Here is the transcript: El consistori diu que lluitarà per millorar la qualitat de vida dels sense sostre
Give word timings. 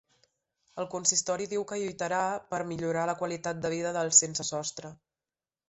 El 0.83 0.87
consistori 0.93 1.47
diu 1.51 1.65
que 1.73 1.77
lluitarà 1.83 2.21
per 2.55 2.61
millorar 2.71 3.05
la 3.11 3.17
qualitat 3.21 3.63
de 3.67 3.73
vida 3.77 3.95
dels 4.01 4.25
sense 4.25 4.51
sostre 4.53 4.95